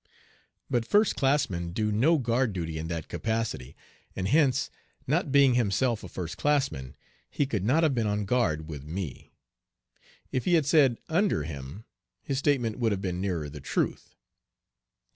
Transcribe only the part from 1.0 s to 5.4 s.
classmen do no guard duty in that capacity, and hence not